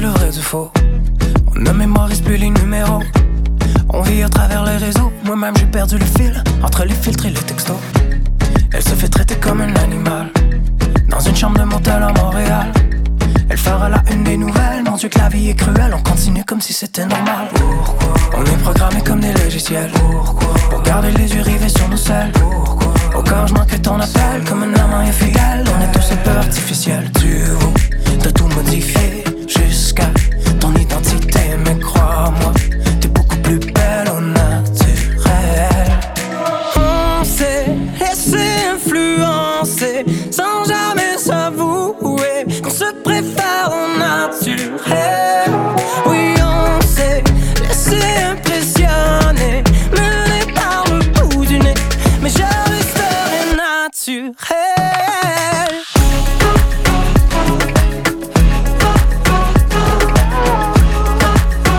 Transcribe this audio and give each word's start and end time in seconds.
le 0.00 0.08
vrai 0.08 0.30
du 0.30 0.40
faux. 0.40 0.70
On 1.54 1.60
ne 1.60 1.70
mémorise 1.70 2.20
plus 2.20 2.36
les 2.36 2.50
numéros. 2.50 3.02
On 3.90 4.02
vit 4.02 4.22
à 4.22 4.28
travers 4.28 4.64
les 4.64 4.76
réseaux. 4.76 5.12
Moi-même, 5.24 5.54
j'ai 5.56 5.66
perdu 5.66 5.98
le 5.98 6.04
fil 6.04 6.42
entre 6.62 6.84
les 6.84 6.94
filtres 6.94 7.26
et 7.26 7.30
les 7.30 7.40
textos. 7.40 7.76
Elle 8.72 8.82
se 8.82 8.94
fait 8.94 9.08
traiter 9.08 9.36
comme 9.36 9.60
un 9.60 9.74
animal. 9.76 10.30
Dans 11.08 11.20
une 11.20 11.36
chambre 11.36 11.58
de 11.58 11.64
motel 11.64 12.02
à 12.02 12.12
Montréal. 12.12 12.72
Elle 13.48 13.58
fera 13.58 13.88
la 13.88 14.02
une 14.10 14.24
des 14.24 14.36
nouvelles. 14.36 14.82
Mon 14.84 14.96
dieu, 14.96 15.08
que 15.08 15.18
la 15.18 15.28
vie 15.28 15.50
est 15.50 15.54
cruelle. 15.54 15.94
On 15.94 16.02
continue 16.02 16.44
comme 16.44 16.60
si 16.60 16.72
c'était 16.72 17.06
normal. 17.06 17.48
On 18.36 18.44
est 18.44 18.62
programmé 18.62 19.00
comme 19.02 19.20
des 19.20 19.32
logiciels. 19.32 19.90
Pourquoi? 19.92 20.54
Pour 20.70 20.82
garder 20.82 21.12
les 21.12 21.32
yeux 21.34 21.42
rivés 21.42 21.68
sur 21.68 21.88
nos 21.88 21.96
selles. 21.96 22.32
Pourquoi? 22.32 22.94
Au 23.16 23.22
corps, 23.22 23.46
je 23.46 23.54
manque 23.54 23.82
ton 23.82 24.00
appel. 24.00 24.44
Comme 24.48 24.62
un 24.62 24.74
amant 24.74 25.00
infidèle. 25.00 25.64
On 25.76 25.82
est 25.82 25.92
tous 25.92 26.12
un 26.12 26.16
peu 26.16 26.30
artificiels. 26.30 27.10
Préfère 43.34 43.70
au 43.70 43.98
naturel. 43.98 45.50
Oui, 46.06 46.34
on 46.40 46.80
s'est 46.86 47.22
laissé 47.62 48.00
impressionner, 48.30 49.62
mené 49.92 50.52
par 50.54 50.84
le 50.90 51.00
bout 51.12 51.44
du 51.44 51.58
nez, 51.58 51.74
mais 52.22 52.30
je 52.30 52.42
resterai 52.42 53.56
naturel. 53.56 54.34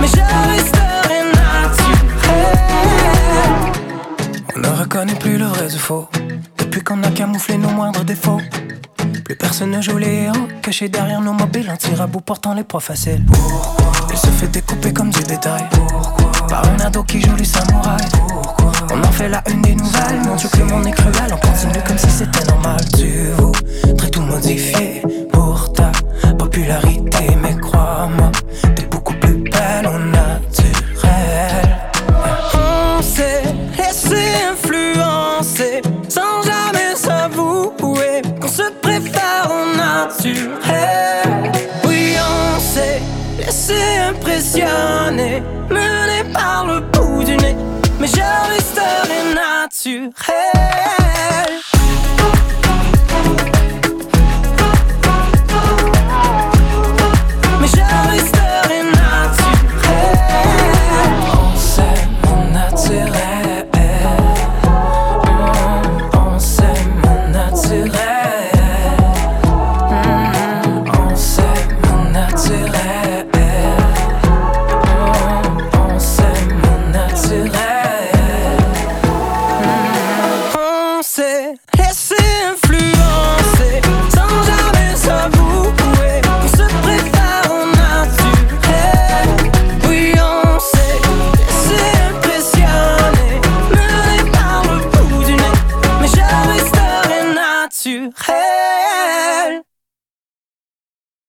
Mais 0.00 0.06
je 0.06 0.22
resterai 0.50 1.18
naturel. 1.32 2.56
On 4.56 4.60
ne 4.60 4.68
reconnaît 4.68 5.14
plus 5.14 5.38
le 5.38 5.46
vrai 5.46 5.68
du 5.68 5.78
faux. 5.78 6.08
Depuis 6.58 6.82
qu'on 6.82 7.02
a 7.02 7.10
camouflé 7.10 7.58
nos 7.58 7.70
moindres 7.70 8.04
défauts. 8.04 8.40
Personne 9.38 9.70
ne 9.70 9.80
joue 9.80 9.98
les 9.98 10.24
héros. 10.24 10.48
Cachés 10.62 10.88
derrière 10.88 11.20
nos 11.20 11.32
mobiles, 11.32 11.68
un 11.70 11.76
tir 11.76 12.06
portant 12.24 12.54
les 12.54 12.64
proies 12.64 12.80
faciles. 12.80 13.24
Pourquoi 13.26 14.06
Il 14.10 14.18
se 14.18 14.26
fait 14.26 14.48
découper 14.48 14.92
comme 14.92 15.10
du 15.10 15.20
bétail. 15.20 15.64
Pourquoi 15.70 16.46
Par 16.48 16.68
un 16.68 16.80
ado 16.80 17.02
qui 17.04 17.20
joue 17.20 17.36
les 17.36 17.44
samouraïs. 17.44 18.08
Pourquoi 18.28 18.72
On 18.92 19.02
en 19.02 19.12
fait 19.12 19.28
la 19.28 19.42
une 19.50 19.62
des 19.62 19.74
nouvelles. 19.74 20.20
Mon 20.24 20.36
Dieu, 20.36 20.48
que 20.48 20.58
le 20.58 20.64
monde 20.64 20.86
est 20.86 20.92
cruel. 20.92 21.32
On 21.32 21.36
continue 21.36 21.82
comme 21.86 21.98
si 21.98 22.10
c'était 22.10 22.44
normal. 22.44 22.80
Tu 22.96 23.30
voudrais 23.86 24.10
tout 24.10 24.22
modifier 24.22 25.02
impressionner, 44.52 45.42
mené 45.70 46.32
par 46.32 46.66
le 46.66 46.80
bout 46.80 47.24
du 47.24 47.36
nez, 47.36 47.56
mais 47.98 48.06
je 48.06 48.20
resterai 48.50 49.34
naturel. 49.34 51.01